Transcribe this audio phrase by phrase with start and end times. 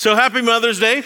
[0.00, 1.02] So, happy Mother's Day.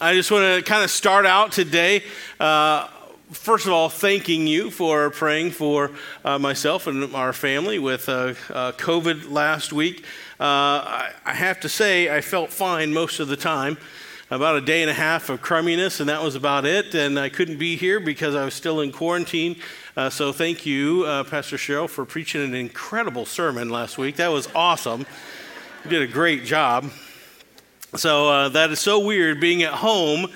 [0.00, 2.04] I just want to kind of start out today.
[2.38, 2.86] Uh,
[3.32, 5.90] first of all, thanking you for praying for
[6.24, 10.04] uh, myself and our family with uh, uh COVID last week.
[10.38, 13.78] Uh, I, I, have to say, I felt fine most of the time.
[14.30, 16.94] About a day and a half of crumminess, and that was about it.
[16.94, 19.56] And I couldn't be here because I was still in quarantine.
[19.96, 24.14] Uh, so, thank you, Pastor Cheryl, for preaching an incredible sermon last week.
[24.14, 25.04] That was awesome.
[25.82, 26.92] You did a great job.
[27.94, 30.26] So uh, that is so weird being at home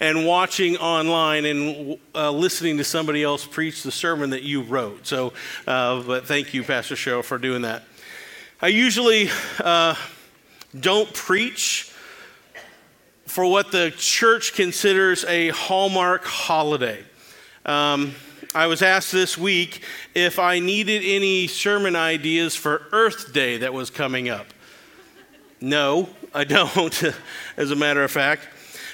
[0.00, 5.06] and watching online and uh, listening to somebody else preach the sermon that you wrote.
[5.06, 5.32] So,
[5.66, 7.82] uh, but thank you, Pastor Cheryl, for doing that.
[8.60, 9.94] I usually uh,
[10.78, 11.92] don't preach
[13.26, 17.04] for what the church considers a hallmark holiday.
[17.66, 18.14] Um,
[18.54, 19.82] I was asked this week
[20.14, 24.46] if I needed any sermon ideas for Earth Day that was coming up.
[25.60, 27.02] No, I don't,
[27.56, 28.46] as a matter of fact.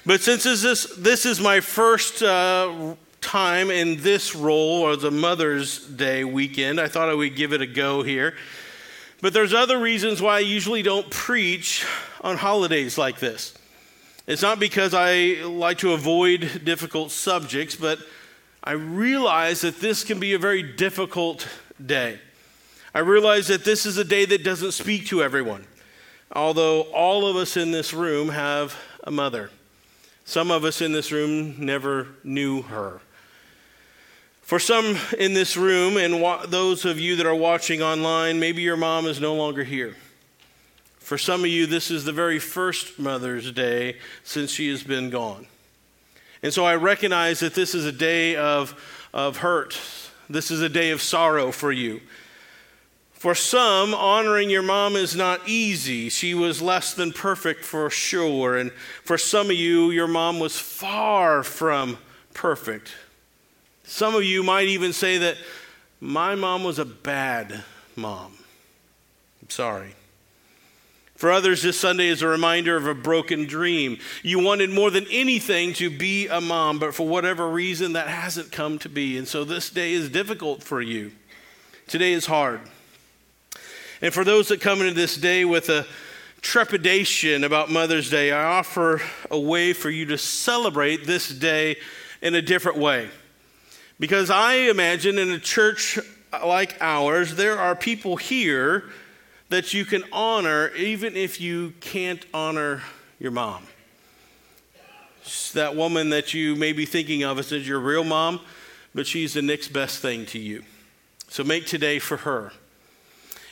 [0.07, 5.11] But since this is, this is my first uh, time in this role, or the
[5.11, 8.35] Mother's Day weekend, I thought I would give it a go here.
[9.21, 11.85] But there's other reasons why I usually don't preach
[12.23, 13.53] on holidays like this.
[14.27, 17.99] It's not because I like to avoid difficult subjects, but
[18.63, 21.47] I realize that this can be a very difficult
[21.85, 22.21] day.
[22.95, 25.67] I realize that this is a day that doesn't speak to everyone
[26.35, 29.51] although all of us in this room have a mother.
[30.25, 33.01] Some of us in this room never knew her.
[34.43, 38.63] For some in this room, and wa- those of you that are watching online, maybe
[38.63, 39.97] your mom is no longer here.
[40.99, 45.11] For some of you, this is the very first Mother's Day since she has been
[45.11, 45.47] gone.
[46.43, 48.75] And so I recognize that this is a day of,
[49.15, 49.79] of hurt.
[50.29, 52.01] This is a day of sorrow for you.
[53.25, 56.11] For some, honoring your mom is not easy.
[56.11, 58.59] She was less than perfect for sure.
[58.59, 58.71] And
[59.03, 61.97] for some of you, your mom was far from
[62.35, 62.93] perfect.
[63.83, 65.39] Some of you might even say that
[66.03, 67.65] my mom was a bad
[67.97, 68.37] mom.
[69.41, 69.95] I'm sorry.
[71.17, 73.97] For others, this Sunday is a reminder of a broken dream.
[74.23, 78.53] You wanted more than anything to be a mom, but for whatever reason, that hasn't
[78.53, 79.17] come to be.
[79.17, 81.13] And so this day is difficult for you.
[81.87, 82.61] Today is hard.
[84.03, 85.87] And for those that come into this day with a
[86.41, 89.01] trepidation about Mother's Day, I offer
[89.31, 91.77] a way for you to celebrate this day
[92.21, 93.09] in a different way.
[93.99, 95.99] Because I imagine in a church
[96.45, 98.85] like ours, there are people here
[99.51, 102.83] that you can honor even if you can't honor
[103.19, 103.67] your mom.
[105.55, 108.41] that woman that you may be thinking of as your real mom,
[108.95, 110.63] but she's the next best thing to you.
[111.29, 112.53] So make today for her.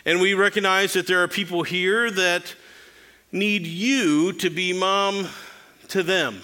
[0.05, 2.55] And we recognize that there are people here that
[3.31, 5.29] need you to be mom
[5.89, 6.43] to them.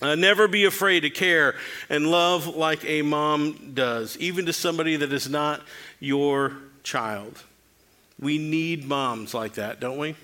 [0.00, 1.54] Uh, never be afraid to care
[1.88, 5.62] and love like a mom does, even to somebody that is not
[6.00, 7.40] your child.
[8.18, 10.16] We need moms like that, don't we?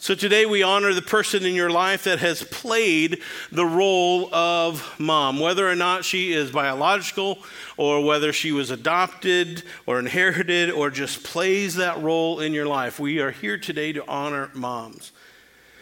[0.00, 3.20] So today we honor the person in your life that has played
[3.50, 7.38] the role of mom, whether or not she is biological
[7.76, 13.00] or whether she was adopted or inherited or just plays that role in your life.
[13.00, 15.10] We are here today to honor moms.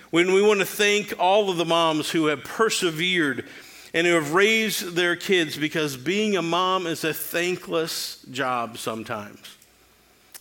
[0.09, 3.44] When we want to thank all of the moms who have persevered
[3.93, 9.56] and who have raised their kids because being a mom is a thankless job sometimes.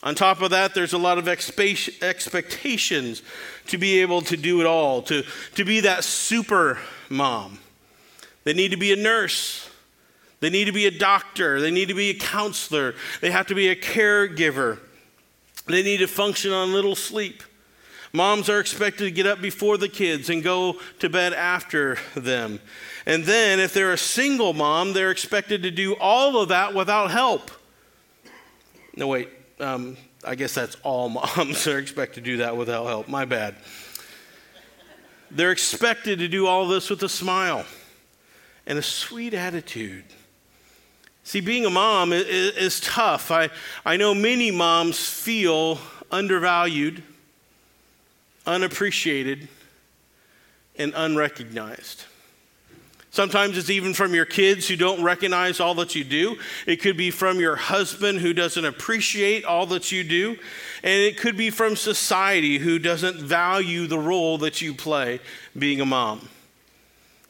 [0.06, 3.24] On top of that, there's a lot of expectations
[3.68, 5.24] to be able to do it all, to,
[5.56, 6.78] to be that super
[7.10, 7.58] mom.
[8.44, 9.68] They need to be a nurse.
[10.42, 11.60] They need to be a doctor.
[11.60, 12.94] They need to be a counselor.
[13.22, 14.78] They have to be a caregiver.
[15.66, 17.42] They need to function on little sleep.
[18.14, 22.60] Moms are expected to get up before the kids and go to bed after them.
[23.08, 27.10] And then, if they're a single mom, they're expected to do all of that without
[27.10, 27.50] help.
[28.96, 29.30] No, wait,
[29.60, 33.08] um, I guess that's all moms are expected to do that without help.
[33.08, 33.56] My bad.
[35.32, 37.66] They're expected to do all this with a smile
[38.66, 40.06] and a sweet attitude.
[41.24, 42.26] See, being a mom is,
[42.56, 43.32] is, tough.
[43.32, 43.50] I,
[43.84, 45.79] I know many moms feel
[46.12, 47.02] undervalued,
[48.46, 49.47] unappreciated,
[50.78, 52.03] and unrecognized.
[53.16, 56.38] Sometimes it's even from your kids who don't recognize all that you do.
[56.67, 60.32] It could be from your husband who doesn't appreciate all that you do.
[60.84, 65.22] And it could be from society who doesn't value the role that you play
[65.58, 66.28] being a mom.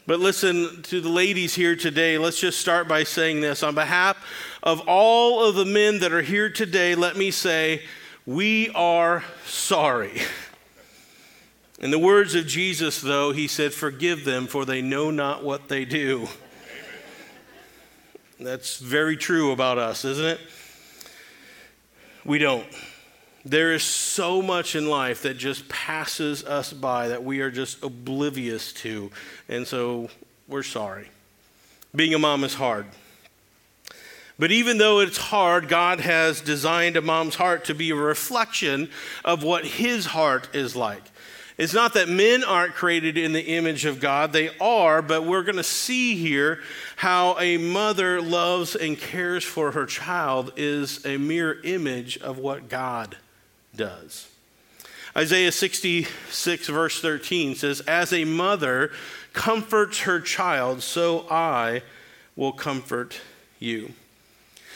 [0.07, 2.17] But listen to the ladies here today.
[2.17, 3.61] Let's just start by saying this.
[3.61, 4.17] On behalf
[4.63, 7.83] of all of the men that are here today, let me say,
[8.25, 10.19] we are sorry.
[11.79, 15.67] In the words of Jesus, though, he said, Forgive them, for they know not what
[15.67, 16.27] they do.
[18.39, 20.39] That's very true about us, isn't it?
[22.23, 22.65] We don't.
[23.45, 27.83] There is so much in life that just passes us by that we are just
[27.83, 29.11] oblivious to.
[29.47, 30.09] And so
[30.47, 31.09] we're sorry.
[31.95, 32.87] Being a mom is hard.
[34.37, 38.89] But even though it's hard, God has designed a mom's heart to be a reflection
[39.23, 41.03] of what his heart is like.
[41.57, 45.43] It's not that men aren't created in the image of God, they are, but we're
[45.43, 46.59] going to see here
[46.97, 52.67] how a mother loves and cares for her child is a mere image of what
[52.67, 53.15] God
[53.73, 54.27] does.
[55.15, 58.91] Isaiah 66, verse 13 says, As a mother
[59.31, 61.83] comforts her child, so I
[62.35, 63.21] will comfort
[63.59, 63.93] you.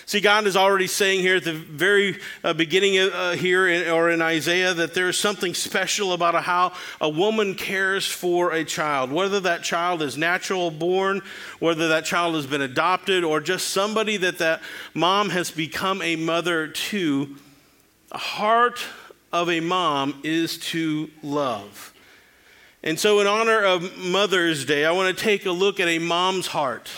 [0.06, 4.10] See, God is already saying here at the very uh, beginning uh, here in, or
[4.10, 9.12] in Isaiah that there's something special about a, how a woman cares for a child,
[9.12, 11.22] whether that child is natural born,
[11.60, 14.62] whether that child has been adopted, or just somebody that that
[14.94, 17.36] mom has become a mother to.
[18.10, 18.84] The heart
[19.32, 21.94] of a mom is to love.
[22.82, 26.00] And so, in honor of Mother's Day, I want to take a look at a
[26.00, 26.90] mom's heart.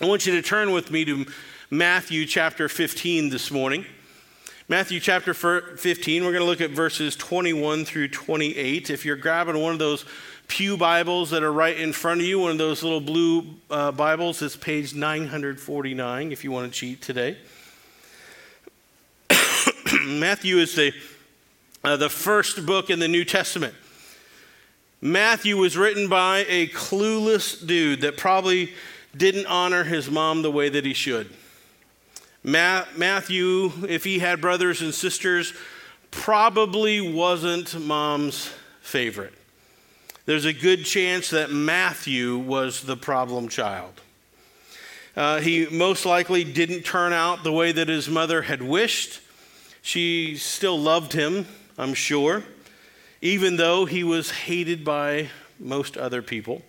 [0.00, 1.26] I want you to turn with me to
[1.70, 3.84] Matthew chapter 15 this morning.
[4.68, 8.88] Matthew chapter 15, we're going to look at verses 21 through 28.
[8.88, 10.04] If you're grabbing one of those
[10.46, 13.90] Pew Bibles that are right in front of you, one of those little blue uh,
[13.90, 17.36] Bibles, it's page 949 if you want to cheat today.
[20.06, 20.92] Matthew is the,
[21.82, 23.74] uh, the first book in the New Testament.
[25.00, 28.72] Matthew was written by a clueless dude that probably
[29.16, 31.28] didn't honor his mom the way that he should.
[32.46, 35.52] Matthew, if he had brothers and sisters,
[36.12, 39.34] probably wasn't mom's favorite.
[40.26, 44.00] There's a good chance that Matthew was the problem child.
[45.16, 49.20] Uh, he most likely didn't turn out the way that his mother had wished.
[49.82, 52.44] She still loved him, I'm sure,
[53.20, 56.62] even though he was hated by most other people.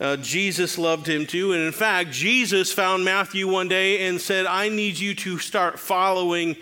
[0.00, 1.52] Uh, Jesus loved him too.
[1.52, 5.78] And in fact, Jesus found Matthew one day and said, I need you to start
[5.78, 6.56] following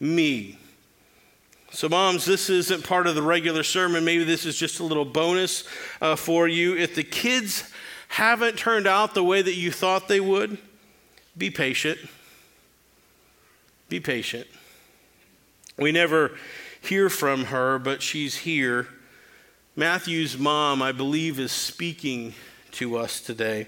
[0.00, 0.58] me.
[1.70, 4.04] So, moms, this isn't part of the regular sermon.
[4.04, 5.64] Maybe this is just a little bonus
[6.00, 6.74] uh, for you.
[6.76, 7.70] If the kids
[8.08, 10.56] haven't turned out the way that you thought they would,
[11.36, 11.98] be patient.
[13.90, 14.46] Be patient.
[15.76, 16.36] We never
[16.80, 18.88] hear from her, but she's here.
[19.76, 22.32] Matthew's mom, I believe, is speaking
[22.78, 23.66] to us today,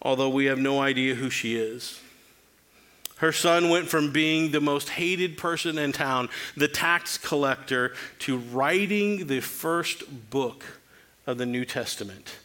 [0.00, 2.00] although we have no idea who she is.
[3.16, 8.38] Her son went from being the most hated person in town, the tax collector, to
[8.38, 10.64] writing the first book
[11.26, 12.38] of the New Testament.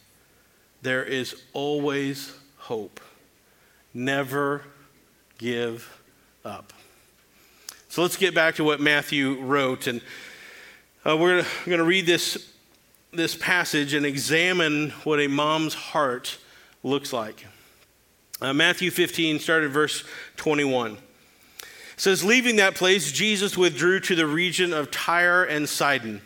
[0.82, 3.00] There is always hope.
[3.94, 4.62] Never
[5.38, 6.00] give
[6.44, 6.72] up.
[7.88, 9.86] So let's get back to what Matthew wrote.
[9.86, 10.02] And
[11.06, 12.52] uh, we're going to read this
[13.12, 16.38] this passage and examine what a mom's heart
[16.82, 17.46] looks like.
[18.40, 20.04] Uh, Matthew 15, started verse
[20.36, 20.92] 21.
[20.92, 20.98] It
[21.96, 26.20] says, Leaving that place, Jesus withdrew to the region of Tyre and Sidon.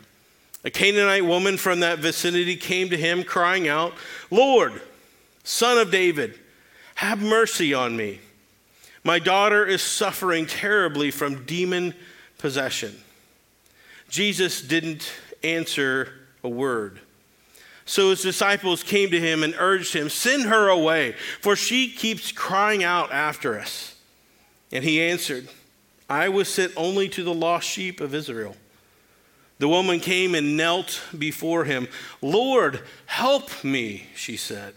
[0.63, 3.93] A Canaanite woman from that vicinity came to him, crying out,
[4.29, 4.81] Lord,
[5.43, 6.39] son of David,
[6.95, 8.19] have mercy on me.
[9.03, 11.93] My daughter is suffering terribly from demon
[12.37, 12.95] possession.
[14.07, 15.11] Jesus didn't
[15.43, 16.13] answer
[16.43, 16.99] a word.
[17.85, 22.31] So his disciples came to him and urged him, Send her away, for she keeps
[22.31, 23.95] crying out after us.
[24.71, 25.49] And he answered,
[26.09, 28.55] I was sent only to the lost sheep of Israel.
[29.59, 31.87] The woman came and knelt before him.
[32.21, 34.73] Lord, help me, she said.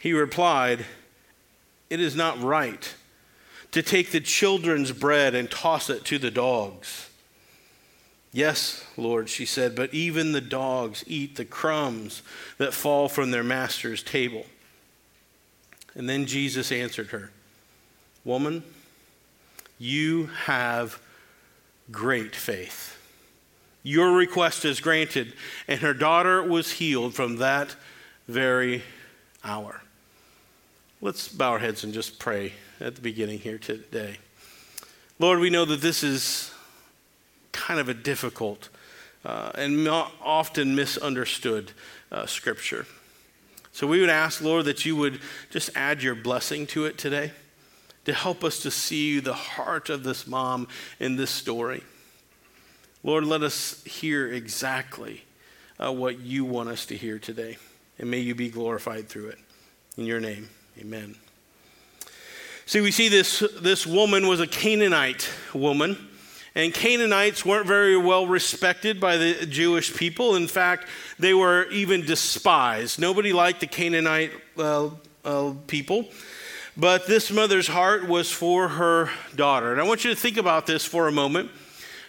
[0.00, 0.86] He replied,
[1.90, 2.94] It is not right
[3.72, 7.10] to take the children's bread and toss it to the dogs.
[8.36, 12.20] Yes, Lord, she said, but even the dogs eat the crumbs
[12.58, 14.44] that fall from their master's table.
[15.94, 17.30] And then Jesus answered her,
[18.26, 18.62] Woman,
[19.78, 21.00] you have
[21.90, 22.98] great faith.
[23.82, 25.32] Your request is granted.
[25.66, 27.74] And her daughter was healed from that
[28.28, 28.82] very
[29.42, 29.80] hour.
[31.00, 32.52] Let's bow our heads and just pray
[32.82, 34.18] at the beginning here today.
[35.18, 36.52] Lord, we know that this is
[37.56, 38.68] kind of a difficult
[39.24, 41.72] uh, and often misunderstood
[42.12, 42.86] uh, scripture.
[43.72, 45.20] So we would ask, Lord, that you would
[45.50, 47.32] just add your blessing to it today
[48.04, 50.68] to help us to see the heart of this mom
[51.00, 51.82] in this story.
[53.02, 55.24] Lord, let us hear exactly
[55.78, 57.56] uh, what you want us to hear today.
[57.98, 59.38] And may you be glorified through it.
[59.96, 60.48] In your name,
[60.78, 61.16] amen.
[62.66, 66.05] See, we see this, this woman was a Canaanite woman.
[66.56, 70.36] And Canaanites weren't very well respected by the Jewish people.
[70.36, 70.86] In fact,
[71.18, 72.98] they were even despised.
[72.98, 74.88] Nobody liked the Canaanite uh,
[75.22, 76.08] uh, people.
[76.74, 79.70] But this mother's heart was for her daughter.
[79.70, 81.50] And I want you to think about this for a moment.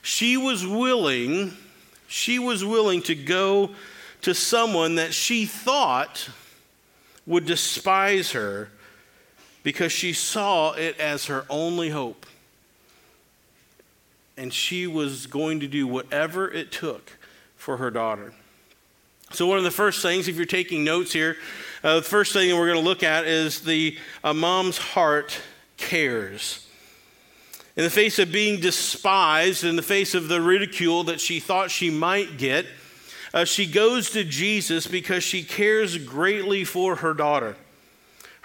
[0.02, 1.52] She was willing,
[2.08, 3.72] she was willing to go
[4.22, 6.30] to someone that she thought
[7.26, 8.70] would despise her
[9.64, 12.26] because she saw it as her only hope.
[14.38, 17.18] And she was going to do whatever it took
[17.56, 18.34] for her daughter.
[19.32, 21.36] So, one of the first things, if you're taking notes here,
[21.84, 25.42] uh, the first thing we're going to look at is the a mom's heart
[25.76, 26.66] cares.
[27.76, 31.70] In the face of being despised, in the face of the ridicule that she thought
[31.70, 32.66] she might get,
[33.34, 37.56] uh, she goes to Jesus because she cares greatly for her daughter.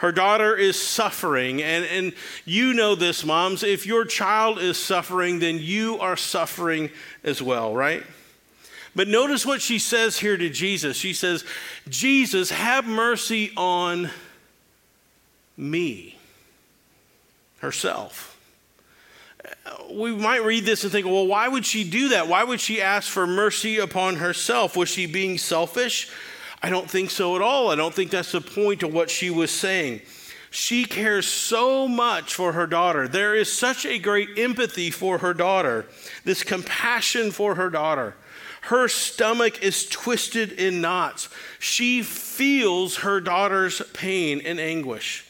[0.02, 2.12] Her daughter is suffering, and, and
[2.44, 3.62] you know this, moms.
[3.62, 6.90] If your child is suffering, then you are suffering
[7.22, 8.02] as well, right?
[8.96, 10.96] But notice what she says here to Jesus.
[10.96, 11.44] She says,
[11.88, 14.10] Jesus, have mercy on
[15.56, 16.18] me,
[17.60, 18.36] herself
[19.90, 22.28] we might read this and think, well, why would she do that?
[22.28, 24.76] Why would she ask for mercy upon herself?
[24.76, 26.10] Was she being selfish?
[26.62, 27.70] I don't think so at all.
[27.70, 30.00] I don't think that's the point of what she was saying.
[30.50, 33.08] She cares so much for her daughter.
[33.08, 35.86] There is such a great empathy for her daughter,
[36.24, 38.14] this compassion for her daughter.
[38.62, 41.28] Her stomach is twisted in knots.
[41.58, 45.26] She feels her daughter's pain and anguish.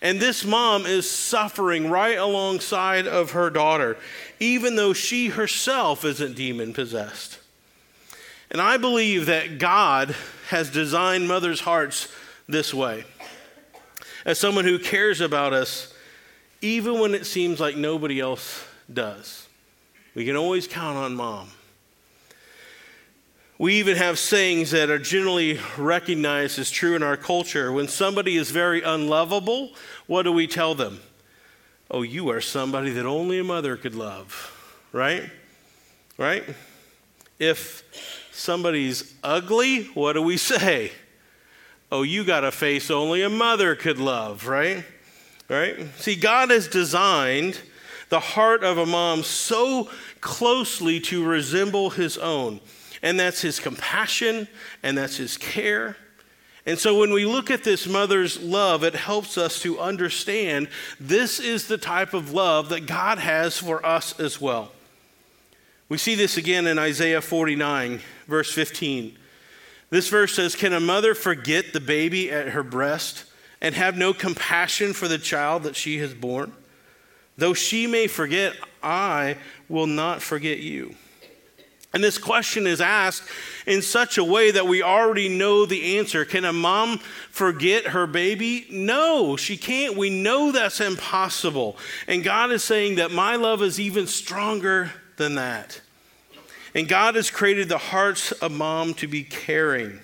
[0.00, 3.96] And this mom is suffering right alongside of her daughter,
[4.40, 7.38] even though she herself isn't demon possessed.
[8.50, 10.16] And I believe that God
[10.52, 12.08] has designed mothers' hearts
[12.46, 13.04] this way.
[14.24, 15.92] As someone who cares about us,
[16.60, 19.48] even when it seems like nobody else does,
[20.14, 21.48] we can always count on mom.
[23.58, 27.72] We even have sayings that are generally recognized as true in our culture.
[27.72, 29.70] When somebody is very unlovable,
[30.06, 31.00] what do we tell them?
[31.90, 35.30] Oh, you are somebody that only a mother could love, right?
[36.18, 36.44] Right?
[37.38, 40.92] If somebody's ugly, what do we say?
[41.90, 44.84] Oh, you got a face only a mother could love, right?
[45.48, 45.86] Right?
[45.98, 47.60] See, God has designed
[48.08, 52.60] the heart of a mom so closely to resemble his own
[53.02, 54.46] and that's his compassion,
[54.82, 55.96] and that's his care.
[56.64, 60.68] And so when we look at this mother's love, it helps us to understand
[61.00, 64.70] this is the type of love that God has for us as well.
[65.92, 69.14] We see this again in Isaiah 49, verse 15.
[69.90, 73.26] This verse says, Can a mother forget the baby at her breast
[73.60, 76.54] and have no compassion for the child that she has born?
[77.36, 79.36] Though she may forget, I
[79.68, 80.94] will not forget you.
[81.92, 83.24] And this question is asked
[83.66, 86.24] in such a way that we already know the answer.
[86.24, 88.66] Can a mom forget her baby?
[88.70, 89.98] No, she can't.
[89.98, 91.76] We know that's impossible.
[92.08, 95.80] And God is saying that my love is even stronger than that.
[96.74, 100.00] And God has created the hearts of mom to be caring.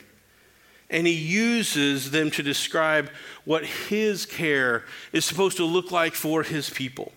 [0.91, 3.11] And He uses them to describe
[3.45, 7.13] what His care is supposed to look like for His people.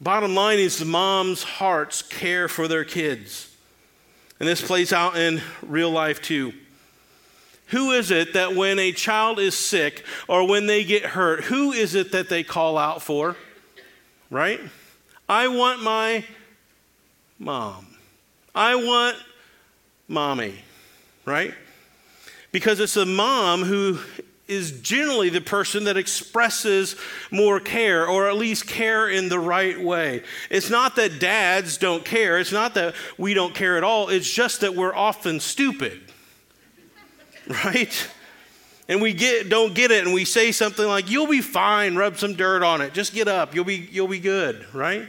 [0.00, 3.54] Bottom line is the mom's hearts care for their kids.
[4.38, 6.52] And this plays out in real life too.
[7.68, 11.72] Who is it that when a child is sick or when they get hurt, who
[11.72, 13.36] is it that they call out for?
[14.30, 14.60] Right?
[15.28, 16.24] I want my
[17.38, 17.86] mom.
[18.54, 19.16] I want
[20.08, 20.54] mommy,
[21.24, 21.54] right?
[22.52, 23.98] Because it's a mom who
[24.48, 26.96] is generally the person that expresses
[27.30, 30.22] more care, or at least care in the right way.
[30.50, 34.30] It's not that dads don't care, it's not that we don't care at all, it's
[34.30, 36.00] just that we're often stupid,
[37.64, 38.08] right?
[38.88, 42.16] And we get, don't get it, and we say something like, You'll be fine, rub
[42.16, 45.06] some dirt on it, just get up, you'll be, you'll be good, right?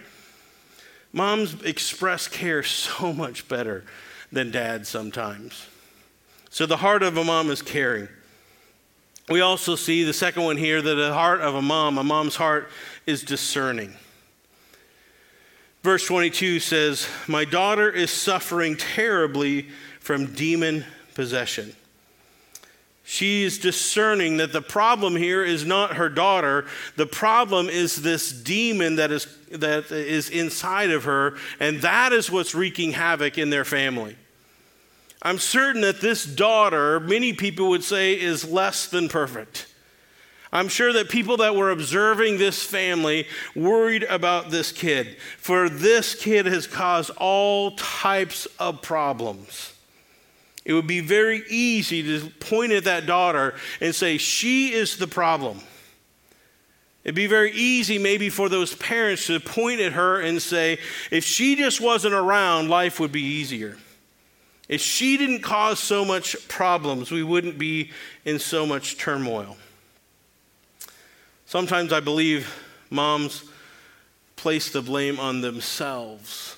[1.18, 3.84] Moms express care so much better
[4.32, 5.66] than dads sometimes.
[6.52, 8.08] So the heart of a mom is caring.
[9.28, 12.36] We also see the second one here that the heart of a mom, a mom's
[12.36, 12.70] heart,
[13.08, 13.96] is discerning.
[15.82, 19.70] Verse 22 says, My daughter is suffering terribly
[20.00, 21.76] from demon possession.
[23.10, 26.66] She is discerning that the problem here is not her daughter.
[26.98, 32.30] The problem is this demon that is, that is inside of her, and that is
[32.30, 34.18] what's wreaking havoc in their family.
[35.22, 39.74] I'm certain that this daughter, many people would say, is less than perfect.
[40.52, 46.14] I'm sure that people that were observing this family worried about this kid, for this
[46.14, 49.72] kid has caused all types of problems.
[50.68, 55.08] It would be very easy to point at that daughter and say, She is the
[55.08, 55.62] problem.
[57.06, 60.78] It'd be very easy, maybe, for those parents to point at her and say,
[61.10, 63.78] If she just wasn't around, life would be easier.
[64.68, 67.92] If she didn't cause so much problems, we wouldn't be
[68.26, 69.56] in so much turmoil.
[71.46, 73.46] Sometimes I believe moms
[74.36, 76.58] place the blame on themselves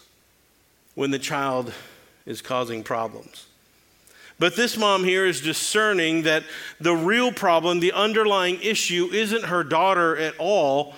[0.96, 1.72] when the child
[2.26, 3.46] is causing problems.
[4.40, 6.44] But this mom here is discerning that
[6.80, 10.96] the real problem, the underlying issue, isn't her daughter at all.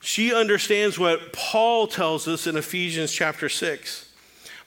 [0.00, 4.12] She understands what Paul tells us in Ephesians chapter 6.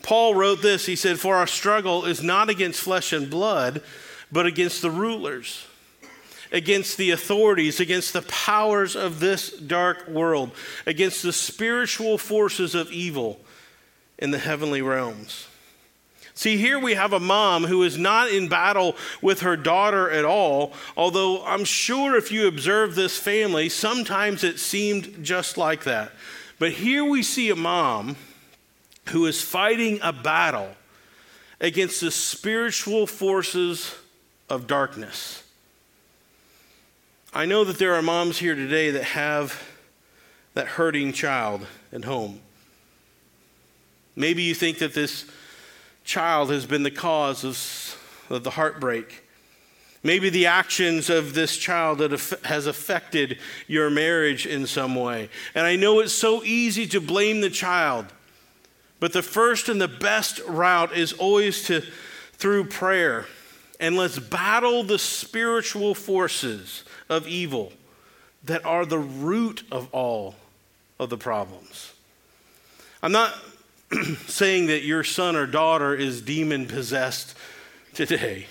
[0.02, 3.84] Paul wrote this He said, For our struggle is not against flesh and blood,
[4.32, 5.68] but against the rulers,
[6.52, 10.52] against the authorities, against the powers of this dark world,
[10.88, 13.40] against the spiritual forces of evil
[14.18, 15.49] in the heavenly realms.
[16.40, 20.24] See, here we have a mom who is not in battle with her daughter at
[20.24, 26.14] all, although I'm sure if you observe this family, sometimes it seemed just like that.
[26.58, 28.16] But here we see a mom
[29.10, 30.70] who is fighting a battle
[31.60, 33.94] against the spiritual forces
[34.50, 35.44] of darkness.
[37.34, 39.62] I know that there are moms here today that have
[40.54, 42.40] that hurting child at home.
[44.16, 45.26] Maybe you think that this
[46.10, 49.24] child has been the cause of, of the heartbreak.
[50.02, 52.12] Maybe the actions of this child that
[52.46, 53.38] has affected
[53.68, 55.30] your marriage in some way.
[55.54, 58.08] And I know it's so easy to blame the child,
[59.00, 61.84] but the first and the best route is always to
[62.34, 63.28] through prayer.
[63.80, 67.72] And let's battle the spiritual forces of evil
[68.46, 70.36] that are the root of all
[70.98, 71.94] of the problems.
[73.04, 73.34] I'm not
[74.28, 77.36] saying that your son or daughter is demon possessed
[77.94, 78.48] today.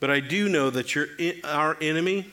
[0.00, 1.06] But I do know that your,
[1.44, 2.30] our enemy,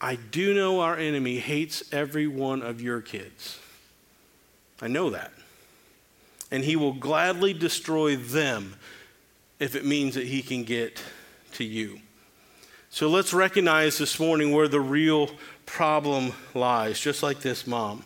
[0.00, 3.58] I do know our enemy hates every one of your kids.
[4.82, 5.32] I know that.
[6.50, 8.76] And he will gladly destroy them
[9.58, 11.02] if it means that he can get
[11.54, 12.00] to you.
[12.90, 15.30] So let's recognize this morning where the real
[15.64, 18.04] problem lies, just like this mom.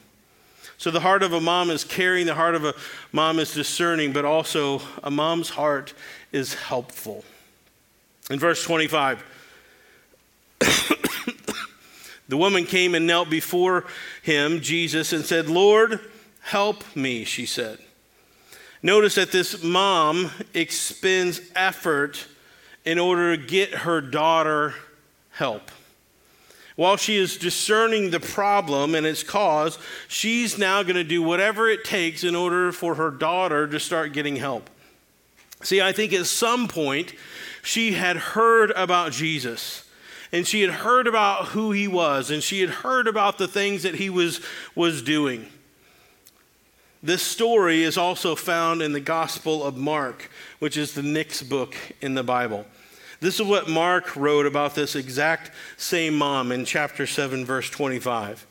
[0.78, 2.74] So the heart of a mom is caring, the heart of a
[3.12, 5.92] mom is discerning, but also a mom's heart
[6.32, 7.24] is helpful.
[8.30, 9.22] In verse 25,
[12.28, 13.84] the woman came and knelt before
[14.22, 16.00] him, Jesus, and said, Lord,
[16.40, 17.78] help me, she said.
[18.82, 22.26] Notice that this mom expends effort
[22.84, 24.74] in order to get her daughter
[25.32, 25.70] help.
[26.80, 31.68] While she is discerning the problem and its cause, she's now going to do whatever
[31.68, 34.70] it takes in order for her daughter to start getting help.
[35.62, 37.12] See, I think at some point
[37.62, 39.84] she had heard about Jesus
[40.32, 43.82] and she had heard about who he was and she had heard about the things
[43.82, 44.40] that he was,
[44.74, 45.48] was doing.
[47.02, 51.74] This story is also found in the Gospel of Mark, which is the next book
[52.00, 52.64] in the Bible.
[53.20, 58.46] This is what Mark wrote about this exact same mom in chapter 7, verse 25.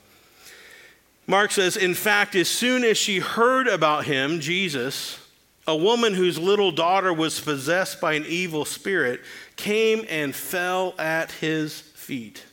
[1.26, 5.18] Mark says, In fact, as soon as she heard about him, Jesus,
[5.66, 9.20] a woman whose little daughter was possessed by an evil spirit
[9.56, 12.44] came and fell at his feet.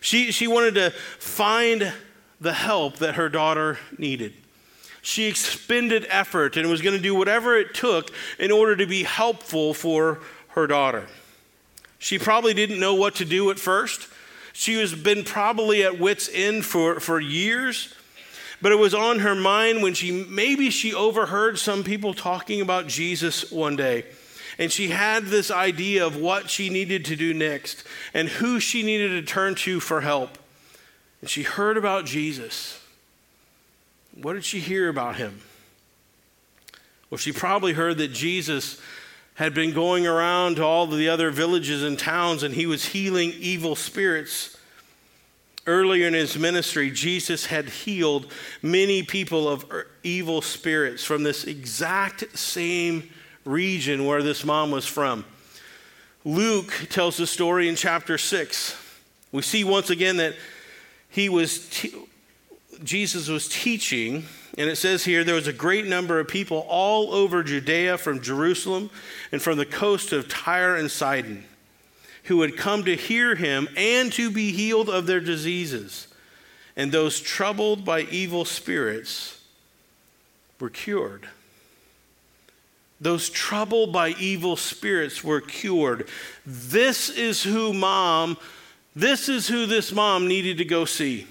[0.00, 1.92] She, she wanted to find
[2.40, 4.32] the help that her daughter needed.
[5.02, 9.04] She expended effort and was going to do whatever it took in order to be
[9.04, 11.06] helpful for her daughter.
[11.98, 14.08] She probably didn't know what to do at first.
[14.52, 17.94] She has been probably at wits' end for, for years,
[18.60, 22.86] but it was on her mind when she maybe she overheard some people talking about
[22.86, 24.04] Jesus one day.
[24.58, 28.82] And she had this idea of what she needed to do next and who she
[28.82, 30.36] needed to turn to for help.
[31.20, 32.80] And she heard about Jesus.
[34.20, 35.40] What did she hear about him?
[37.10, 38.80] Well, she probably heard that Jesus
[39.38, 43.32] had been going around to all the other villages and towns and he was healing
[43.38, 44.56] evil spirits.
[45.64, 51.44] Earlier in his ministry, Jesus had healed many people of er, evil spirits from this
[51.44, 53.10] exact same
[53.44, 55.24] region where this mom was from.
[56.24, 58.76] Luke tells the story in chapter 6.
[59.30, 60.34] We see once again that
[61.10, 61.94] he was te-
[62.82, 64.24] Jesus was teaching,
[64.58, 68.20] and it says here there was a great number of people all over Judea from
[68.20, 68.90] Jerusalem
[69.32, 71.44] and from the coast of Tyre and Sidon
[72.28, 76.08] who had come to hear him and to be healed of their diseases.
[76.76, 79.40] And those troubled by evil spirits
[80.60, 81.26] were cured.
[83.00, 86.06] Those troubled by evil spirits were cured.
[86.44, 88.36] This is who mom,
[88.94, 91.26] this is who this mom needed to go see.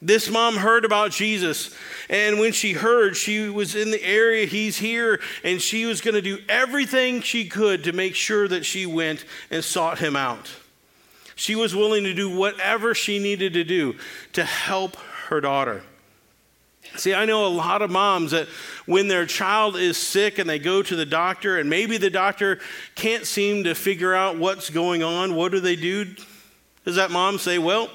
[0.00, 1.74] This mom heard about Jesus,
[2.08, 6.14] and when she heard, she was in the area, he's here, and she was going
[6.14, 10.50] to do everything she could to make sure that she went and sought him out.
[11.34, 13.96] She was willing to do whatever she needed to do
[14.34, 14.96] to help
[15.28, 15.82] her daughter.
[16.96, 18.46] See, I know a lot of moms that
[18.86, 22.60] when their child is sick and they go to the doctor, and maybe the doctor
[22.94, 26.06] can't seem to figure out what's going on, what do they do?
[26.84, 27.90] Does that mom say, Well,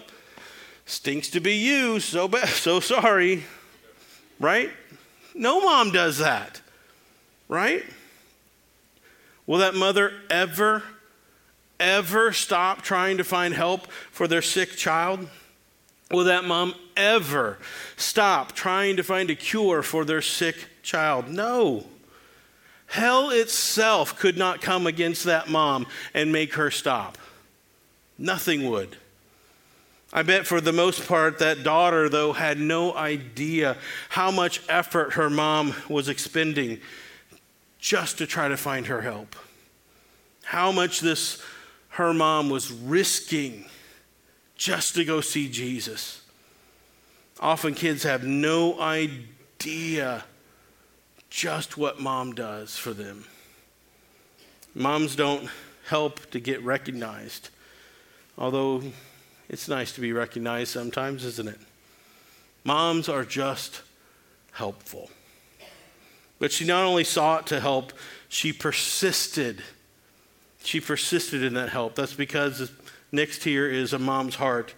[0.85, 3.43] Stinks to be you, so bad, so sorry.
[4.39, 4.71] Right?
[5.33, 6.61] No mom does that.
[7.47, 7.83] Right?
[9.45, 10.83] Will that mother ever,
[11.79, 15.27] ever stop trying to find help for their sick child?
[16.11, 17.57] Will that mom ever
[17.97, 21.27] stop trying to find a cure for their sick child?
[21.27, 21.85] No.
[22.87, 27.17] Hell itself could not come against that mom and make her stop.
[28.17, 28.97] Nothing would.
[30.15, 33.77] I bet for the most part, that daughter, though, had no idea
[34.09, 36.79] how much effort her mom was expending
[37.79, 39.35] just to try to find her help.
[40.43, 41.41] How much this
[41.89, 43.65] her mom was risking
[44.55, 46.21] just to go see Jesus.
[47.39, 50.23] Often kids have no idea
[51.29, 53.25] just what mom does for them.
[54.75, 55.49] Moms don't
[55.87, 57.49] help to get recognized,
[58.37, 58.83] although
[59.49, 61.59] it's nice to be recognized sometimes, isn't it?
[62.63, 63.81] Moms are just
[64.51, 65.09] helpful.
[66.39, 67.93] But she not only sought to help,
[68.29, 69.63] she persisted.
[70.63, 71.95] She persisted in that help.
[71.95, 72.71] That's because
[73.11, 74.73] next here is a mom's heart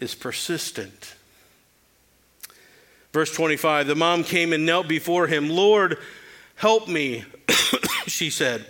[0.00, 1.14] is persistent.
[3.12, 5.48] Verse 25 the mom came and knelt before him.
[5.48, 5.98] Lord,
[6.56, 7.24] help me,
[8.06, 8.66] she said.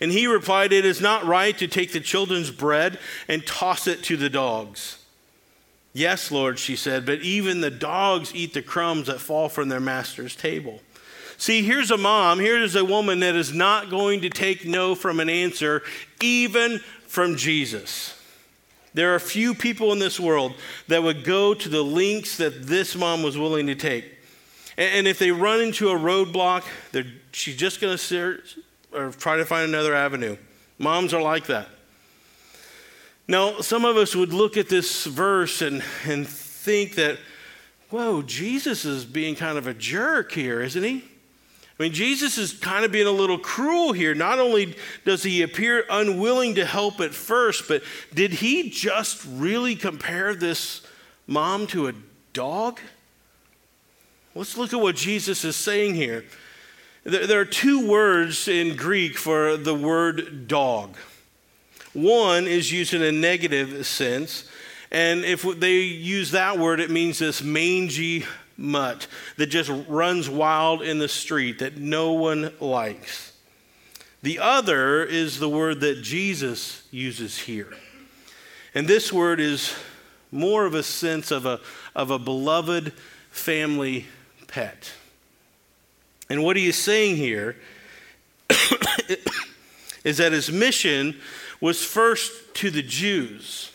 [0.00, 4.02] And he replied, It is not right to take the children's bread and toss it
[4.04, 4.98] to the dogs.
[5.92, 9.80] Yes, Lord, she said, but even the dogs eat the crumbs that fall from their
[9.80, 10.80] master's table.
[11.38, 15.18] See, here's a mom, here's a woman that is not going to take no from
[15.18, 15.82] an answer,
[16.20, 18.14] even from Jesus.
[18.94, 20.54] There are few people in this world
[20.88, 24.04] that would go to the lengths that this mom was willing to take.
[24.76, 26.64] And if they run into a roadblock,
[27.32, 28.02] she's just going to
[28.98, 30.36] or try to find another avenue.
[30.78, 31.68] Moms are like that.
[33.26, 37.18] Now, some of us would look at this verse and, and think that,
[37.90, 41.04] whoa, Jesus is being kind of a jerk here, isn't he?
[41.78, 44.14] I mean, Jesus is kind of being a little cruel here.
[44.14, 47.82] Not only does he appear unwilling to help at first, but
[48.12, 50.84] did he just really compare this
[51.26, 51.92] mom to a
[52.32, 52.80] dog?
[54.34, 56.24] Let's look at what Jesus is saying here.
[57.04, 60.96] There are two words in Greek for the word dog.
[61.92, 64.48] One is used in a negative sense,
[64.90, 68.24] and if they use that word, it means this mangy
[68.56, 69.06] mutt
[69.36, 73.32] that just runs wild in the street that no one likes.
[74.22, 77.72] The other is the word that Jesus uses here.
[78.74, 79.74] And this word is
[80.30, 81.60] more of a sense of a,
[81.94, 82.92] of a beloved
[83.30, 84.06] family
[84.48, 84.92] pet.
[86.30, 87.56] And what he is saying here
[90.04, 91.18] is that his mission
[91.60, 93.72] was first to the Jews.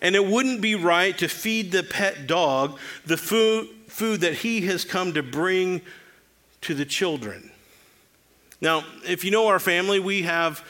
[0.00, 4.62] And it wouldn't be right to feed the pet dog the food, food that he
[4.62, 5.80] has come to bring
[6.62, 7.50] to the children.
[8.60, 10.64] Now, if you know our family, we have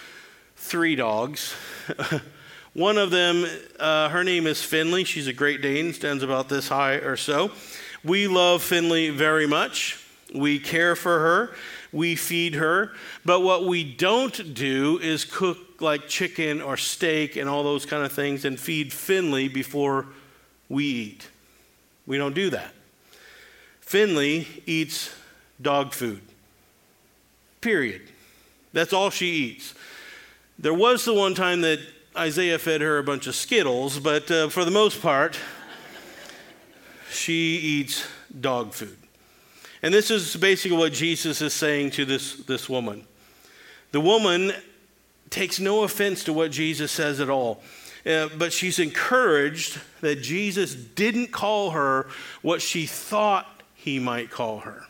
[0.56, 1.54] three dogs.
[2.74, 3.46] One of them,
[3.78, 5.04] uh, her name is Finley.
[5.04, 7.52] She's a Great Dane, stands about this high or so.
[8.02, 10.01] We love Finley very much.
[10.34, 11.54] We care for her,
[11.92, 12.92] we feed her,
[13.24, 18.04] but what we don't do is cook like chicken or steak and all those kind
[18.04, 20.06] of things and feed Finley before
[20.68, 21.28] we eat.
[22.06, 22.72] We don't do that.
[23.80, 25.14] Finley eats
[25.60, 26.22] dog food.
[27.60, 28.02] Period.
[28.72, 29.74] That's all she eats.
[30.58, 31.80] There was the one time that
[32.16, 35.38] Isaiah fed her a bunch of Skittles, but uh, for the most part,
[37.10, 38.06] she eats
[38.40, 39.01] dog food.
[39.82, 43.04] And this is basically what Jesus is saying to this, this woman.
[43.90, 44.52] The woman
[45.28, 47.62] takes no offense to what Jesus says at all.
[48.04, 52.08] Uh, but she's encouraged that Jesus didn't call her
[52.42, 54.84] what she thought he might call her.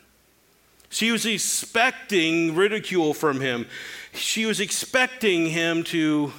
[0.88, 3.66] She was expecting ridicule from him.
[4.12, 6.32] She was expecting him to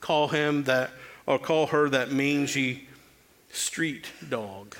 [0.00, 0.90] call him that
[1.26, 2.88] or call her that mangy
[3.52, 4.76] street dog.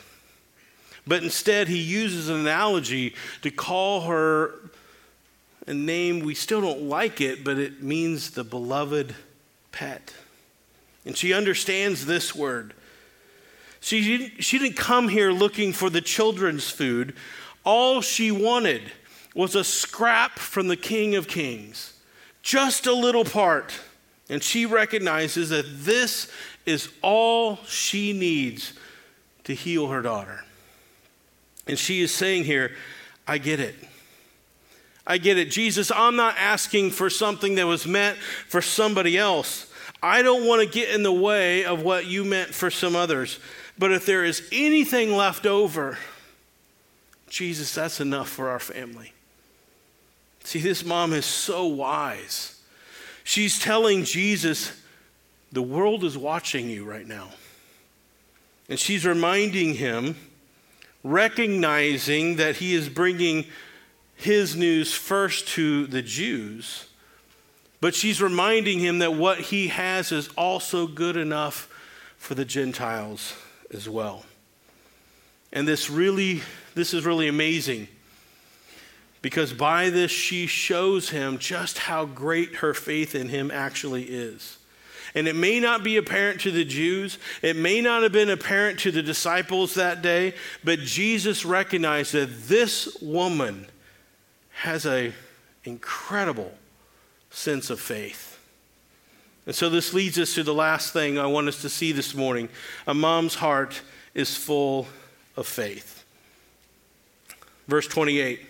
[1.10, 4.54] But instead, he uses an analogy to call her
[5.66, 9.16] a name we still don't like it, but it means the beloved
[9.72, 10.14] pet.
[11.04, 12.74] And she understands this word.
[13.80, 17.16] She didn't, she didn't come here looking for the children's food.
[17.64, 18.92] All she wanted
[19.34, 21.98] was a scrap from the King of Kings,
[22.40, 23.80] just a little part.
[24.28, 26.30] And she recognizes that this
[26.66, 28.74] is all she needs
[29.42, 30.44] to heal her daughter.
[31.70, 32.72] And she is saying here,
[33.28, 33.76] I get it.
[35.06, 35.52] I get it.
[35.52, 39.72] Jesus, I'm not asking for something that was meant for somebody else.
[40.02, 43.38] I don't want to get in the way of what you meant for some others.
[43.78, 45.96] But if there is anything left over,
[47.28, 49.12] Jesus, that's enough for our family.
[50.42, 52.60] See, this mom is so wise.
[53.22, 54.72] She's telling Jesus,
[55.52, 57.28] the world is watching you right now.
[58.68, 60.16] And she's reminding him,
[61.02, 63.46] recognizing that he is bringing
[64.16, 66.86] his news first to the Jews,
[67.80, 71.68] but she's reminding him that what he has is also good enough
[72.18, 73.34] for the Gentiles
[73.72, 74.24] as well.
[75.52, 76.42] And this really,
[76.74, 77.88] this is really amazing
[79.22, 84.58] because by this she shows him just how great her faith in him actually is.
[85.14, 88.78] And it may not be apparent to the Jews, it may not have been apparent
[88.80, 93.66] to the disciples that day, but Jesus recognized that this woman
[94.50, 95.14] has an
[95.64, 96.52] incredible
[97.30, 98.38] sense of faith.
[99.46, 102.14] And so this leads us to the last thing I want us to see this
[102.14, 102.48] morning.
[102.86, 103.80] A mom's heart
[104.14, 104.86] is full
[105.36, 106.04] of faith.
[107.66, 108.40] Verse 28.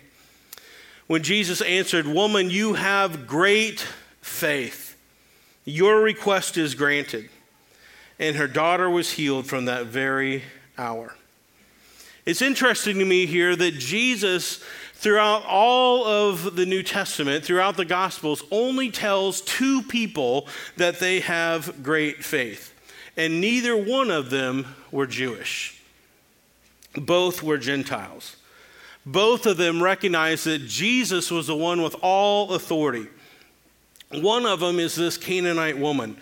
[1.06, 3.80] When Jesus answered, Woman, you have great
[4.20, 4.89] faith.
[5.70, 7.28] Your request is granted.
[8.18, 10.42] And her daughter was healed from that very
[10.76, 11.14] hour.
[12.26, 14.62] It's interesting to me here that Jesus,
[14.94, 21.20] throughout all of the New Testament, throughout the Gospels, only tells two people that they
[21.20, 22.74] have great faith.
[23.16, 25.80] And neither one of them were Jewish,
[26.94, 28.36] both were Gentiles.
[29.06, 33.06] Both of them recognized that Jesus was the one with all authority.
[34.10, 36.16] One of them is this Canaanite woman.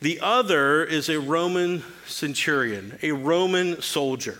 [0.00, 4.38] The other is a Roman centurion, a Roman soldier.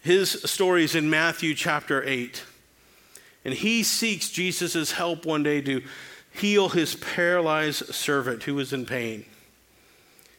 [0.00, 2.44] His story is in Matthew chapter 8.
[3.44, 5.82] And he seeks Jesus' help one day to
[6.32, 9.24] heal his paralyzed servant who was in pain.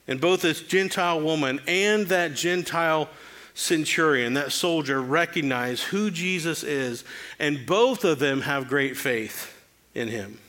[0.08, 3.10] And both this Gentile woman and that Gentile
[3.54, 7.04] centurion, that soldier, recognize who Jesus is,
[7.40, 9.56] and both of them have great faith
[9.94, 10.40] in him.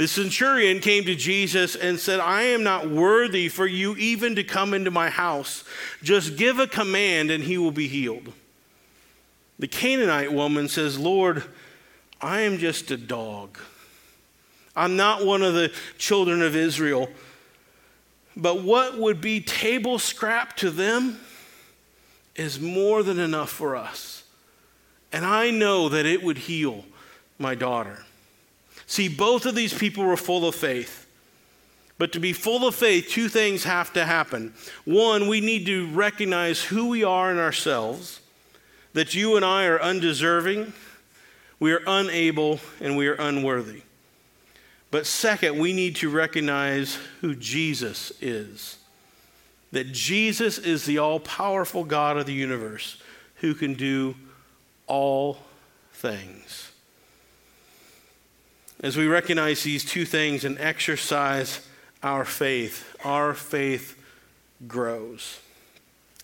[0.00, 4.42] The centurion came to Jesus and said, I am not worthy for you even to
[4.42, 5.62] come into my house.
[6.02, 8.32] Just give a command and he will be healed.
[9.58, 11.44] The Canaanite woman says, Lord,
[12.18, 13.58] I am just a dog.
[14.74, 17.10] I'm not one of the children of Israel.
[18.34, 21.20] But what would be table scrap to them
[22.34, 24.24] is more than enough for us.
[25.12, 26.86] And I know that it would heal
[27.38, 28.06] my daughter.
[28.90, 31.06] See, both of these people were full of faith.
[31.96, 34.52] But to be full of faith, two things have to happen.
[34.84, 38.18] One, we need to recognize who we are in ourselves,
[38.92, 40.72] that you and I are undeserving,
[41.60, 43.82] we are unable, and we are unworthy.
[44.90, 48.76] But second, we need to recognize who Jesus is.
[49.70, 53.00] That Jesus is the all powerful God of the universe
[53.36, 54.16] who can do
[54.88, 55.38] all
[55.92, 56.69] things.
[58.82, 61.66] As we recognize these two things and exercise
[62.02, 64.02] our faith, our faith
[64.66, 65.38] grows.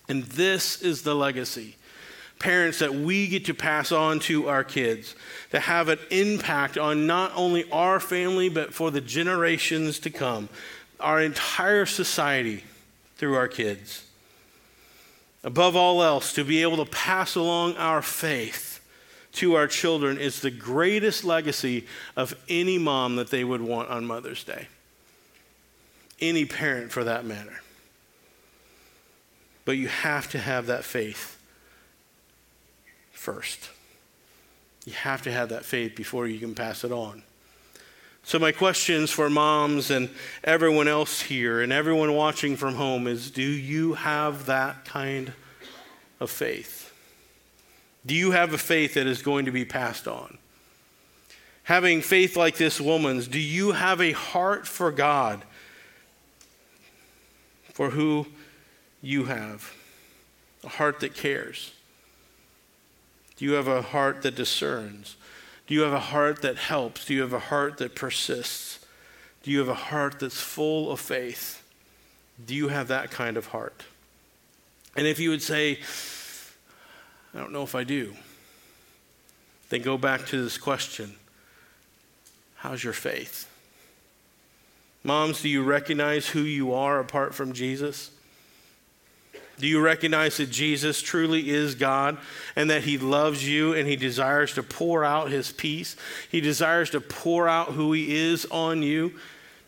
[0.09, 1.75] And this is the legacy,
[2.39, 5.13] parents, that we get to pass on to our kids,
[5.51, 10.49] to have an impact on not only our family, but for the generations to come,
[10.99, 12.63] our entire society
[13.17, 14.03] through our kids.
[15.43, 18.66] Above all else, to be able to pass along our faith
[19.37, 24.05] to our children is the greatest legacy of any mom that they would want on
[24.05, 24.67] Mother's Day.
[26.19, 27.61] Any parent for that matter.
[29.65, 31.37] But you have to have that faith
[33.11, 33.69] first.
[34.85, 37.23] You have to have that faith before you can pass it on.
[38.23, 40.09] So, my questions for moms and
[40.43, 45.31] everyone else here and everyone watching from home is do you have that kind
[46.19, 46.76] of faith?
[48.07, 50.37] Do you have a faith that is going to be passed on?
[51.63, 55.43] Having faith like this woman's, do you have a heart for God,
[57.73, 58.27] for who
[59.01, 59.73] you have?
[60.63, 61.73] A heart that cares?
[63.35, 65.17] Do you have a heart that discerns?
[65.67, 67.05] Do you have a heart that helps?
[67.05, 68.79] Do you have a heart that persists?
[69.43, 71.61] Do you have a heart that's full of faith?
[72.43, 73.83] Do you have that kind of heart?
[74.95, 75.79] And if you would say,
[77.33, 78.13] I don't know if I do,
[79.69, 81.15] then go back to this question
[82.55, 83.49] How's your faith?
[85.03, 88.11] Moms, do you recognize who you are apart from Jesus?
[89.59, 92.17] Do you recognize that Jesus truly is God
[92.55, 95.95] and that He loves you and He desires to pour out His peace?
[96.29, 99.13] He desires to pour out who He is on you.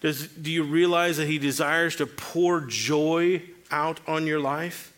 [0.02, 3.42] Does, do you realize that He desires to pour joy
[3.72, 4.94] out on your life?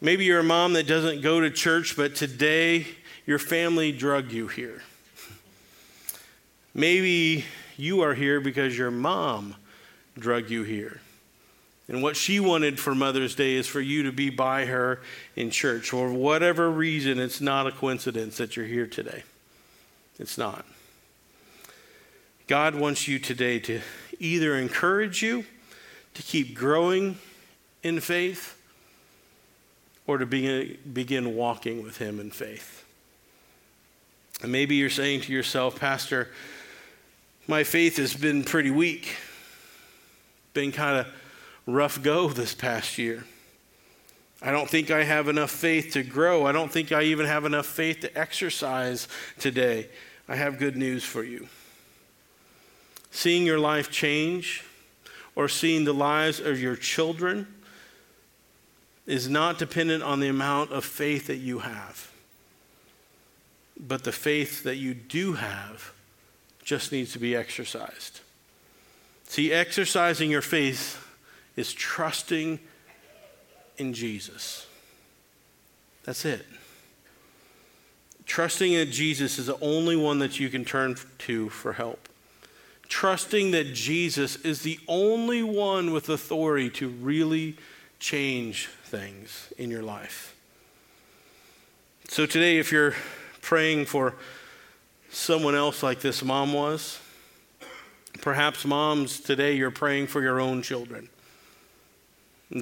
[0.00, 2.86] Maybe you're a mom that doesn't go to church, but today
[3.26, 4.82] your family drug you here.
[6.72, 7.44] Maybe
[7.76, 9.56] you are here because your mom
[10.16, 11.00] drug you here.
[11.88, 15.00] And what she wanted for Mother's Day is for you to be by her
[15.34, 15.90] in church.
[15.90, 19.24] For whatever reason, it's not a coincidence that you're here today.
[20.18, 20.64] It's not.
[22.46, 23.80] God wants you today to
[24.20, 25.44] either encourage you
[26.14, 27.18] to keep growing
[27.82, 28.57] in faith
[30.08, 32.84] or to begin, begin walking with Him in faith.
[34.42, 36.30] And maybe you're saying to yourself, Pastor,
[37.46, 39.16] my faith has been pretty weak,
[40.54, 41.06] been kind of
[41.66, 43.24] rough go this past year.
[44.40, 46.46] I don't think I have enough faith to grow.
[46.46, 49.88] I don't think I even have enough faith to exercise today.
[50.26, 51.48] I have good news for you.
[53.10, 54.64] Seeing your life change
[55.34, 57.46] or seeing the lives of your children
[59.08, 62.12] is not dependent on the amount of faith that you have,
[63.80, 65.92] but the faith that you do have
[66.62, 68.20] just needs to be exercised.
[69.24, 71.02] See, exercising your faith
[71.56, 72.60] is trusting
[73.78, 74.66] in Jesus.
[76.04, 76.44] That's it.
[78.26, 82.10] Trusting in Jesus is the only one that you can turn to for help.
[82.88, 87.56] Trusting that Jesus is the only one with authority to really
[87.98, 90.34] change things in your life.
[92.08, 92.94] So today, if you're
[93.42, 94.14] praying for
[95.10, 96.98] someone else like this mom was,
[98.22, 101.08] perhaps moms today, you're praying for your own children.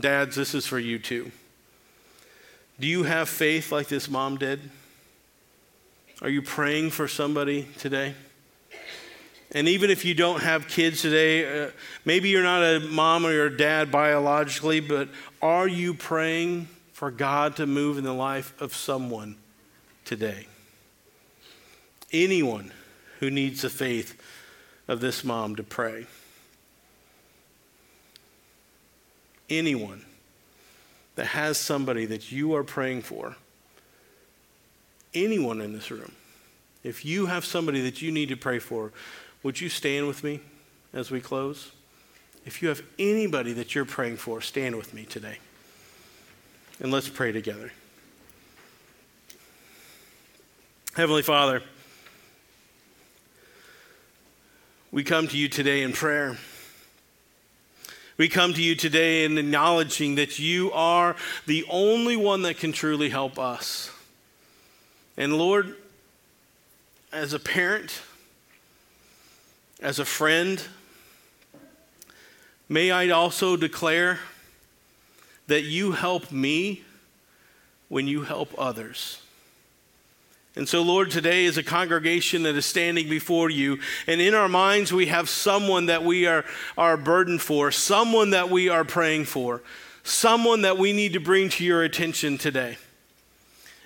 [0.00, 1.30] Dads, this is for you too.
[2.80, 4.60] Do you have faith like this mom did?
[6.20, 8.14] Are you praying for somebody today?
[9.56, 11.70] And even if you don't have kids today, uh,
[12.04, 15.08] maybe you're not a mom or a dad biologically, but
[15.40, 19.36] are you praying for God to move in the life of someone
[20.04, 20.46] today?
[22.12, 22.70] Anyone
[23.20, 24.20] who needs the faith
[24.86, 26.06] of this mom to pray.
[29.48, 30.04] anyone
[31.14, 33.36] that has somebody that you are praying for,
[35.14, 36.12] anyone in this room,
[36.82, 38.92] if you have somebody that you need to pray for,
[39.46, 40.40] would you stand with me
[40.92, 41.70] as we close?
[42.44, 45.38] If you have anybody that you're praying for, stand with me today.
[46.80, 47.70] And let's pray together.
[50.96, 51.62] Heavenly Father,
[54.90, 56.38] we come to you today in prayer.
[58.16, 61.14] We come to you today in acknowledging that you are
[61.46, 63.92] the only one that can truly help us.
[65.16, 65.76] And Lord,
[67.12, 68.02] as a parent,
[69.80, 70.62] as a friend,
[72.68, 74.20] may I also declare
[75.46, 76.82] that you help me
[77.88, 79.20] when you help others.
[80.56, 83.78] And so, Lord, today is a congregation that is standing before you.
[84.06, 86.46] And in our minds, we have someone that we are,
[86.78, 89.62] are burdened for, someone that we are praying for,
[90.02, 92.78] someone that we need to bring to your attention today.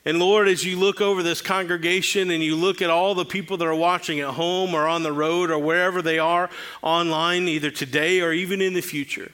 [0.05, 3.59] And Lord, as you look over this congregation and you look at all the people
[3.59, 6.49] that are watching at home or on the road or wherever they are
[6.83, 9.31] online, either today or even in the future,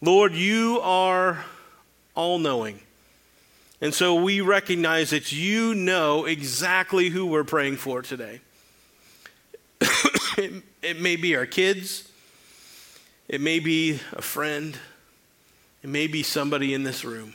[0.00, 1.44] Lord, you are
[2.14, 2.80] all knowing.
[3.80, 8.40] And so we recognize that you know exactly who we're praying for today.
[9.80, 12.10] it, it, may be our kids,
[13.28, 14.76] it may be a friend,
[15.82, 17.34] it may be somebody in this room.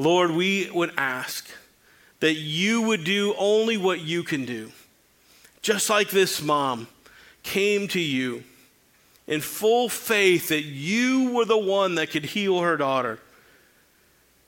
[0.00, 1.46] Lord, we would ask
[2.20, 4.72] that you would do only what you can do
[5.62, 6.88] just like this mom
[7.42, 8.42] came to you
[9.26, 13.18] in full faith that you were the one that could heal her daughter,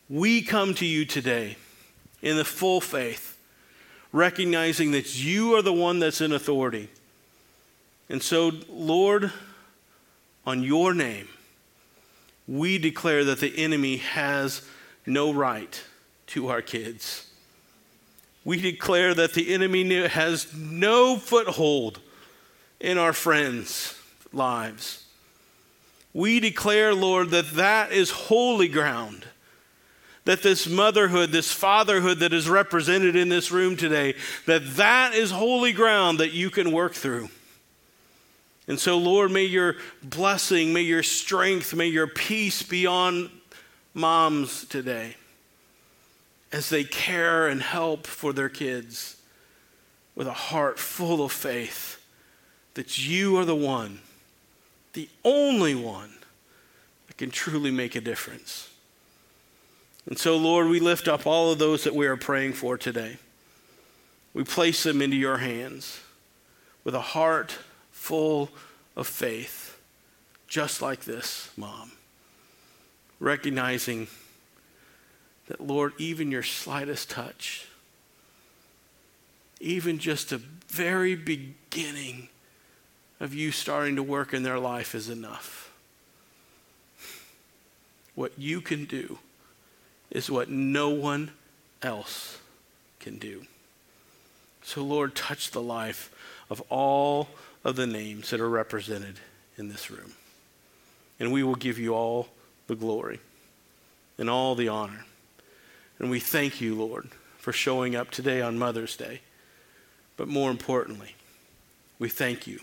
[0.08, 1.56] we come to you today
[2.20, 3.38] in the full faith,
[4.10, 6.88] recognizing that you are the one that's in authority.
[8.08, 9.32] And so, Lord,
[10.46, 11.28] on your name,
[12.48, 14.66] we declare that the enemy has
[15.06, 15.82] no right
[16.28, 17.28] to our kids.
[18.44, 22.00] We declare that the enemy has no foothold
[22.80, 23.94] in our friends'
[24.32, 25.04] lives.
[26.12, 29.26] We declare, Lord, that that is holy ground.
[30.24, 34.14] That this motherhood, this fatherhood that is represented in this room today,
[34.46, 37.28] that that is holy ground that you can work through.
[38.68, 43.30] And so, Lord, may your blessing, may your strength, may your peace be on
[43.94, 45.16] moms today
[46.52, 49.16] as they care and help for their kids
[50.14, 52.02] with a heart full of faith
[52.74, 54.00] that you are the one,
[54.92, 56.12] the only one
[57.06, 58.70] that can truly make a difference.
[60.06, 63.18] And so, Lord, we lift up all of those that we are praying for today.
[64.34, 66.00] We place them into your hands
[66.84, 67.56] with a heart
[67.90, 68.50] full
[68.96, 69.78] of faith,
[70.48, 71.92] just like this, Mom,
[73.22, 74.08] recognizing
[75.46, 77.68] that, Lord, even your slightest touch,
[79.60, 82.28] even just a very beginning
[83.20, 85.72] of you starting to work in their life is enough.
[88.16, 89.18] What you can do
[90.10, 91.30] is what no one
[91.80, 92.38] else
[92.98, 93.44] can do.
[94.64, 96.10] So, Lord, touch the life
[96.50, 97.28] of all
[97.62, 99.20] of the names that are represented
[99.56, 100.12] in this room.
[101.20, 102.28] And we will give you all
[102.66, 103.20] the glory
[104.18, 105.04] and all the honor.
[105.98, 107.08] And we thank you, Lord,
[107.38, 109.20] for showing up today on Mother's Day.
[110.16, 111.14] But more importantly,
[111.98, 112.60] we thank you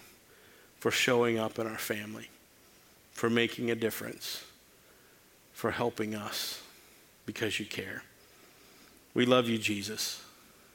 [0.79, 2.29] for showing up in our family,
[3.11, 4.43] for making a difference,
[5.53, 6.61] for helping us
[7.25, 8.03] because you care.
[9.13, 10.23] We love you, Jesus.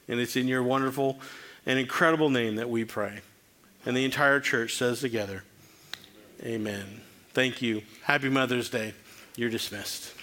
[0.08, 1.18] And it's in your wonderful
[1.66, 3.20] and incredible name that we pray.
[3.86, 5.44] And the entire church says together,
[6.42, 7.00] Amen.
[7.32, 7.82] Thank you.
[8.02, 8.92] Happy Mother's Day.
[9.36, 10.14] You're dismissed.